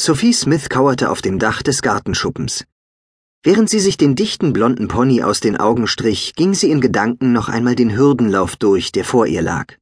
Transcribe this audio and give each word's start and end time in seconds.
Sophie 0.00 0.32
Smith 0.32 0.68
kauerte 0.68 1.10
auf 1.10 1.22
dem 1.22 1.40
Dach 1.40 1.60
des 1.60 1.82
Gartenschuppens. 1.82 2.64
Während 3.42 3.68
sie 3.68 3.80
sich 3.80 3.96
den 3.96 4.14
dichten 4.14 4.52
blonden 4.52 4.86
Pony 4.86 5.24
aus 5.24 5.40
den 5.40 5.56
Augen 5.56 5.88
strich, 5.88 6.36
ging 6.36 6.54
sie 6.54 6.70
in 6.70 6.80
Gedanken 6.80 7.32
noch 7.32 7.48
einmal 7.48 7.74
den 7.74 7.96
Hürdenlauf 7.96 8.54
durch, 8.54 8.92
der 8.92 9.04
vor 9.04 9.26
ihr 9.26 9.42
lag. 9.42 9.74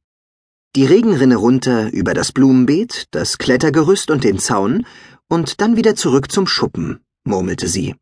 Die 0.75 0.87
Regenrinne 0.87 1.35
runter 1.35 1.93
über 1.93 2.15
das 2.15 2.31
Blumenbeet, 2.31 3.05
das 3.11 3.37
Klettergerüst 3.37 4.09
und 4.09 4.23
den 4.23 4.39
Zaun 4.39 4.87
und 5.27 5.61
dann 5.61 5.77
wieder 5.77 5.95
zurück 5.95 6.31
zum 6.31 6.47
Schuppen, 6.47 6.99
murmelte 7.23 7.67
sie. 7.67 7.93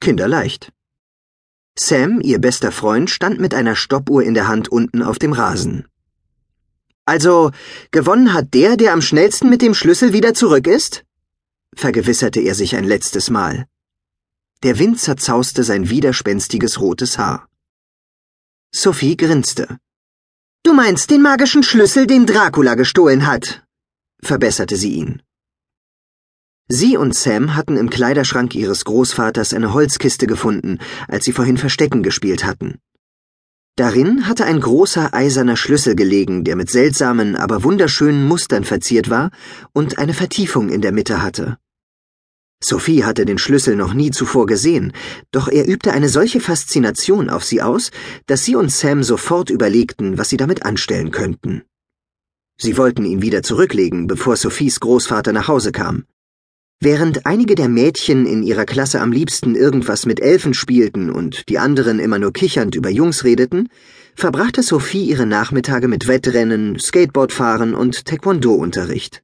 Kinderleicht. 0.00 0.70
Sam, 1.76 2.20
ihr 2.20 2.38
bester 2.38 2.70
Freund, 2.70 3.10
stand 3.10 3.40
mit 3.40 3.54
einer 3.54 3.74
Stoppuhr 3.74 4.22
in 4.22 4.34
der 4.34 4.46
Hand 4.46 4.68
unten 4.68 5.02
auf 5.02 5.18
dem 5.18 5.32
Rasen. 5.32 5.88
Also, 7.06 7.50
gewonnen 7.90 8.34
hat 8.34 8.54
der, 8.54 8.76
der 8.76 8.92
am 8.92 9.02
schnellsten 9.02 9.50
mit 9.50 9.62
dem 9.62 9.74
Schlüssel 9.74 10.12
wieder 10.12 10.32
zurück 10.32 10.68
ist? 10.68 11.04
Vergewisserte 11.74 12.40
er 12.40 12.54
sich 12.54 12.76
ein 12.76 12.84
letztes 12.84 13.30
Mal. 13.30 13.66
Der 14.62 14.78
Wind 14.78 15.00
zerzauste 15.00 15.64
sein 15.64 15.88
widerspenstiges 15.88 16.80
rotes 16.80 17.18
Haar. 17.18 17.48
Sophie 18.74 19.16
grinste. 19.16 19.78
Du 20.62 20.74
meinst 20.74 21.10
den 21.10 21.22
magischen 21.22 21.62
Schlüssel, 21.62 22.06
den 22.06 22.26
Dracula 22.26 22.74
gestohlen 22.74 23.26
hat, 23.26 23.64
verbesserte 24.22 24.76
sie 24.76 24.92
ihn. 24.92 25.22
Sie 26.68 26.96
und 26.96 27.16
Sam 27.16 27.56
hatten 27.56 27.76
im 27.76 27.90
Kleiderschrank 27.90 28.54
ihres 28.54 28.84
Großvaters 28.84 29.54
eine 29.54 29.72
Holzkiste 29.72 30.26
gefunden, 30.26 30.78
als 31.08 31.24
sie 31.24 31.32
vorhin 31.32 31.56
Verstecken 31.56 32.02
gespielt 32.02 32.44
hatten. 32.44 32.78
Darin 33.80 34.28
hatte 34.28 34.44
ein 34.44 34.60
großer 34.60 35.14
eiserner 35.14 35.56
Schlüssel 35.56 35.96
gelegen, 35.96 36.44
der 36.44 36.54
mit 36.54 36.68
seltsamen, 36.68 37.34
aber 37.34 37.64
wunderschönen 37.64 38.28
Mustern 38.28 38.62
verziert 38.62 39.08
war 39.08 39.30
und 39.72 39.96
eine 39.96 40.12
Vertiefung 40.12 40.68
in 40.68 40.82
der 40.82 40.92
Mitte 40.92 41.22
hatte. 41.22 41.56
Sophie 42.62 43.04
hatte 43.04 43.24
den 43.24 43.38
Schlüssel 43.38 43.76
noch 43.76 43.94
nie 43.94 44.10
zuvor 44.10 44.44
gesehen, 44.44 44.92
doch 45.30 45.48
er 45.48 45.66
übte 45.66 45.92
eine 45.92 46.10
solche 46.10 46.40
Faszination 46.40 47.30
auf 47.30 47.42
sie 47.42 47.62
aus, 47.62 47.90
dass 48.26 48.44
sie 48.44 48.54
und 48.54 48.70
Sam 48.70 49.02
sofort 49.02 49.48
überlegten, 49.48 50.18
was 50.18 50.28
sie 50.28 50.36
damit 50.36 50.66
anstellen 50.66 51.10
könnten. 51.10 51.62
Sie 52.58 52.76
wollten 52.76 53.06
ihn 53.06 53.22
wieder 53.22 53.42
zurücklegen, 53.42 54.08
bevor 54.08 54.36
Sophies 54.36 54.80
Großvater 54.80 55.32
nach 55.32 55.48
Hause 55.48 55.72
kam. 55.72 56.04
Während 56.82 57.26
einige 57.26 57.56
der 57.56 57.68
Mädchen 57.68 58.24
in 58.24 58.42
ihrer 58.42 58.64
Klasse 58.64 59.02
am 59.02 59.12
liebsten 59.12 59.54
irgendwas 59.54 60.06
mit 60.06 60.18
Elfen 60.18 60.54
spielten 60.54 61.10
und 61.10 61.50
die 61.50 61.58
anderen 61.58 61.98
immer 61.98 62.18
nur 62.18 62.32
kichernd 62.32 62.74
über 62.74 62.88
Jungs 62.88 63.22
redeten, 63.22 63.68
verbrachte 64.14 64.62
Sophie 64.62 65.04
ihre 65.04 65.26
Nachmittage 65.26 65.88
mit 65.88 66.08
Wettrennen, 66.08 66.78
Skateboardfahren 66.78 67.74
und 67.74 68.06
Taekwondo-Unterricht. 68.06 69.22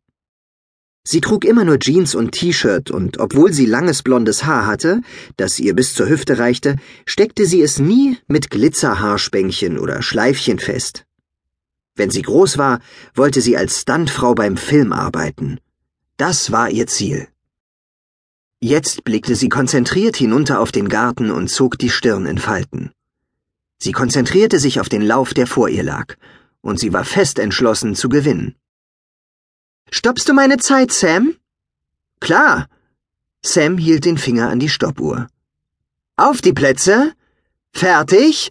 Sie 1.02 1.22
trug 1.22 1.46
immer 1.46 1.64
nur 1.64 1.78
Jeans 1.78 2.14
und 2.14 2.32
T-Shirt 2.32 2.90
und 2.90 3.20
obwohl 3.20 3.54
sie 3.54 3.64
langes 3.64 4.02
blondes 4.02 4.44
Haar 4.44 4.66
hatte, 4.66 5.00
das 5.38 5.58
ihr 5.58 5.74
bis 5.74 5.94
zur 5.94 6.10
Hüfte 6.10 6.38
reichte, 6.38 6.76
steckte 7.06 7.46
sie 7.46 7.62
es 7.62 7.78
nie 7.78 8.18
mit 8.26 8.50
Glitzerhaarspänkchen 8.50 9.78
oder 9.78 10.02
Schleifchen 10.02 10.58
fest. 10.58 11.06
Wenn 11.94 12.10
sie 12.10 12.20
groß 12.20 12.58
war, 12.58 12.80
wollte 13.14 13.40
sie 13.40 13.56
als 13.56 13.80
Stuntfrau 13.80 14.34
beim 14.34 14.58
Film 14.58 14.92
arbeiten. 14.92 15.58
Das 16.18 16.52
war 16.52 16.68
ihr 16.68 16.86
Ziel. 16.86 17.28
Jetzt 18.60 19.04
blickte 19.04 19.36
sie 19.36 19.48
konzentriert 19.48 20.16
hinunter 20.16 20.60
auf 20.60 20.72
den 20.72 20.88
Garten 20.88 21.30
und 21.30 21.48
zog 21.48 21.78
die 21.78 21.90
Stirn 21.90 22.26
in 22.26 22.38
Falten. 22.38 22.92
Sie 23.78 23.92
konzentrierte 23.92 24.58
sich 24.58 24.80
auf 24.80 24.88
den 24.88 25.02
Lauf, 25.02 25.34
der 25.34 25.46
vor 25.46 25.68
ihr 25.68 25.82
lag, 25.82 26.14
und 26.62 26.80
sie 26.80 26.92
war 26.92 27.04
fest 27.04 27.38
entschlossen 27.38 27.94
zu 27.94 28.08
gewinnen. 28.08 28.54
Stoppst 29.90 30.28
du 30.28 30.32
meine 30.32 30.56
Zeit, 30.56 30.90
Sam? 30.90 31.36
Klar. 32.20 32.68
Sam 33.44 33.76
hielt 33.76 34.04
den 34.06 34.16
Finger 34.16 34.48
an 34.48 34.58
die 34.58 34.70
Stoppuhr. 34.70 35.28
Auf 36.16 36.40
die 36.40 36.54
Plätze. 36.54 37.12
Fertig. 37.72 38.50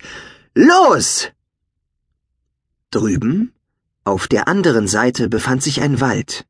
Los! 0.54 1.32
Drüben, 2.92 3.52
auf 4.06 4.28
der 4.28 4.48
anderen 4.48 4.88
Seite, 4.88 5.28
befand 5.28 5.64
sich 5.64 5.82
ein 5.82 6.00
Wald. 6.00 6.46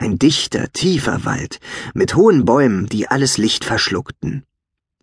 Ein 0.00 0.18
dichter, 0.18 0.72
tiefer 0.72 1.26
Wald 1.26 1.60
mit 1.92 2.16
hohen 2.16 2.46
Bäumen, 2.46 2.86
die 2.86 3.08
alles 3.08 3.36
Licht 3.36 3.66
verschluckten. 3.66 4.44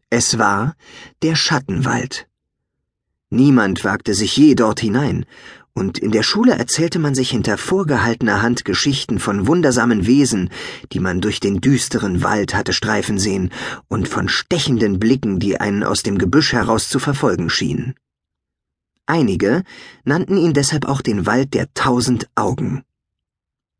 Es 0.09 0.39
war 0.39 0.75
der 1.21 1.35
Schattenwald. 1.35 2.27
Niemand 3.29 3.83
wagte 3.83 4.15
sich 4.15 4.35
je 4.35 4.55
dort 4.55 4.79
hinein, 4.79 5.27
und 5.75 5.99
in 5.99 6.09
der 6.09 6.23
Schule 6.23 6.53
erzählte 6.57 6.97
man 6.97 7.13
sich 7.13 7.29
hinter 7.29 7.59
vorgehaltener 7.59 8.41
Hand 8.41 8.65
Geschichten 8.65 9.19
von 9.19 9.45
wundersamen 9.45 10.07
Wesen, 10.07 10.49
die 10.91 10.99
man 10.99 11.21
durch 11.21 11.39
den 11.39 11.61
düsteren 11.61 12.23
Wald 12.23 12.55
hatte 12.55 12.73
streifen 12.73 13.19
sehen, 13.19 13.51
und 13.89 14.07
von 14.07 14.27
stechenden 14.27 14.97
Blicken, 14.97 15.37
die 15.37 15.59
einen 15.59 15.83
aus 15.83 16.01
dem 16.01 16.17
Gebüsch 16.17 16.53
heraus 16.53 16.89
zu 16.89 16.97
verfolgen 16.97 17.51
schienen. 17.51 17.93
Einige 19.05 19.63
nannten 20.05 20.37
ihn 20.37 20.53
deshalb 20.53 20.85
auch 20.85 21.01
den 21.03 21.27
Wald 21.27 21.53
der 21.53 21.71
tausend 21.75 22.27
Augen. 22.33 22.83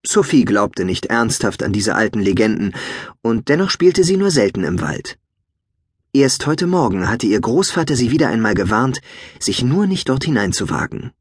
Sophie 0.06 0.46
glaubte 0.46 0.86
nicht 0.86 1.08
ernsthaft 1.08 1.64
an 1.64 1.74
diese 1.74 1.96
alten 1.96 2.20
Legenden, 2.20 2.74
und 3.22 3.50
dennoch 3.50 3.70
spielte 3.70 4.04
sie 4.04 4.18
nur 4.18 4.32
selten 4.32 4.64
im 4.64 4.82
Wald. 4.82 5.18
Erst 6.14 6.48
heute 6.48 6.68
Morgen 6.68 7.10
hatte 7.10 7.28
ihr 7.28 7.40
Großvater 7.40 7.96
sie 7.96 8.12
wieder 8.12 8.30
einmal 8.30 8.54
gewarnt, 8.54 9.02
sich 9.40 9.64
nur 9.64 9.88
nicht 9.88 10.10
dort 10.10 10.24
hineinzuwagen. 10.24 11.12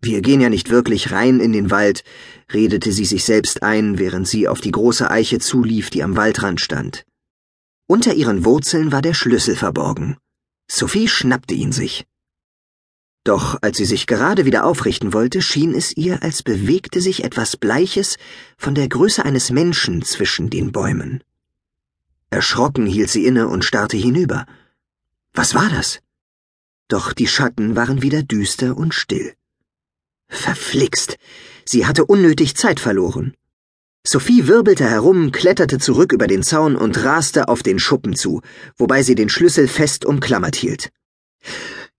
Wir 0.00 0.20
gehen 0.20 0.40
ja 0.40 0.48
nicht 0.48 0.70
wirklich 0.70 1.12
rein 1.12 1.40
in 1.40 1.52
den 1.52 1.70
Wald, 1.70 2.04
redete 2.52 2.92
sie 2.92 3.04
sich 3.04 3.24
selbst 3.24 3.62
ein, 3.62 3.98
während 3.98 4.28
sie 4.28 4.46
auf 4.46 4.60
die 4.60 4.70
große 4.70 5.10
Eiche 5.10 5.38
zulief, 5.38 5.90
die 5.90 6.02
am 6.02 6.16
Waldrand 6.16 6.60
stand. 6.60 7.04
Unter 7.86 8.14
ihren 8.14 8.44
Wurzeln 8.44 8.92
war 8.92 9.02
der 9.02 9.14
Schlüssel 9.14 9.56
verborgen. 9.56 10.16
Sophie 10.70 11.08
schnappte 11.08 11.54
ihn 11.54 11.72
sich. 11.72 12.06
Doch 13.28 13.58
als 13.60 13.76
sie 13.76 13.84
sich 13.84 14.06
gerade 14.06 14.46
wieder 14.46 14.64
aufrichten 14.64 15.12
wollte, 15.12 15.42
schien 15.42 15.74
es 15.74 15.94
ihr, 15.94 16.22
als 16.22 16.42
bewegte 16.42 17.02
sich 17.02 17.24
etwas 17.24 17.58
Bleiches 17.58 18.16
von 18.56 18.74
der 18.74 18.88
Größe 18.88 19.22
eines 19.22 19.50
Menschen 19.50 20.00
zwischen 20.00 20.48
den 20.48 20.72
Bäumen. 20.72 21.22
Erschrocken 22.30 22.86
hielt 22.86 23.10
sie 23.10 23.26
inne 23.26 23.48
und 23.48 23.66
starrte 23.66 23.98
hinüber. 23.98 24.46
Was 25.34 25.54
war 25.54 25.68
das? 25.68 26.00
Doch 26.88 27.12
die 27.12 27.26
Schatten 27.26 27.76
waren 27.76 28.00
wieder 28.00 28.22
düster 28.22 28.78
und 28.78 28.94
still. 28.94 29.34
Verflixt. 30.30 31.18
Sie 31.66 31.84
hatte 31.84 32.06
unnötig 32.06 32.56
Zeit 32.56 32.80
verloren. 32.80 33.34
Sophie 34.06 34.46
wirbelte 34.46 34.88
herum, 34.88 35.32
kletterte 35.32 35.78
zurück 35.78 36.14
über 36.14 36.28
den 36.28 36.42
Zaun 36.42 36.76
und 36.76 37.04
raste 37.04 37.48
auf 37.48 37.62
den 37.62 37.78
Schuppen 37.78 38.16
zu, 38.16 38.40
wobei 38.78 39.02
sie 39.02 39.14
den 39.14 39.28
Schlüssel 39.28 39.68
fest 39.68 40.06
umklammert 40.06 40.56
hielt. 40.56 40.90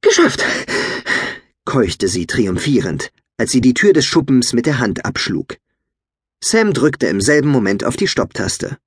Geschafft! 0.01 0.43
Keuchte 1.69 2.07
sie 2.07 2.25
triumphierend, 2.25 3.11
als 3.37 3.51
sie 3.51 3.61
die 3.61 3.75
Tür 3.75 3.93
des 3.93 4.03
Schuppens 4.03 4.53
mit 4.53 4.65
der 4.65 4.79
Hand 4.79 5.05
abschlug. 5.05 5.57
Sam 6.43 6.73
drückte 6.73 7.05
im 7.05 7.21
selben 7.21 7.49
Moment 7.49 7.83
auf 7.83 7.95
die 7.95 8.07
Stopptaste. 8.07 8.79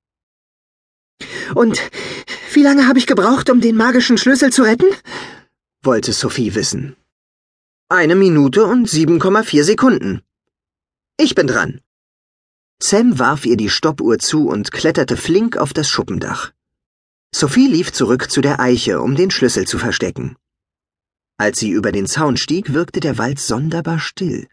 Und 1.54 1.80
wie 2.52 2.64
lange 2.64 2.88
habe 2.88 2.98
ich 2.98 3.06
gebraucht, 3.06 3.50
um 3.50 3.60
den 3.60 3.76
magischen 3.76 4.18
Schlüssel 4.18 4.52
zu 4.52 4.64
retten? 4.64 4.88
wollte 5.84 6.12
Sophie 6.12 6.56
wissen. 6.56 6.96
Eine 7.88 8.16
Minute 8.16 8.64
und 8.64 8.88
7,4 8.88 9.62
Sekunden. 9.62 10.22
Ich 11.16 11.36
bin 11.36 11.46
dran. 11.46 11.80
Sam 12.82 13.20
warf 13.20 13.46
ihr 13.46 13.56
die 13.56 13.70
Stoppuhr 13.70 14.18
zu 14.18 14.48
und 14.48 14.72
kletterte 14.72 15.16
flink 15.16 15.56
auf 15.56 15.72
das 15.72 15.88
Schuppendach. 15.88 16.50
Sophie 17.32 17.68
lief 17.68 17.92
zurück 17.92 18.28
zu 18.28 18.40
der 18.40 18.58
Eiche, 18.58 19.00
um 19.00 19.14
den 19.14 19.30
Schlüssel 19.30 19.68
zu 19.68 19.78
verstecken. 19.78 20.34
Als 21.42 21.58
sie 21.58 21.72
über 21.72 21.90
den 21.90 22.06
Zaun 22.06 22.36
stieg, 22.36 22.72
wirkte 22.72 23.00
der 23.00 23.18
Wald 23.18 23.40
sonderbar 23.40 23.98
still. 23.98 24.48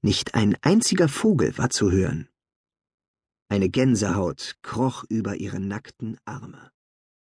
Nicht 0.00 0.34
ein 0.34 0.56
einziger 0.62 1.06
Vogel 1.06 1.58
war 1.58 1.68
zu 1.68 1.90
hören. 1.90 2.30
Eine 3.50 3.68
Gänsehaut 3.68 4.56
kroch 4.62 5.04
über 5.10 5.36
ihre 5.36 5.60
nackten 5.60 6.16
Arme. 6.24 6.72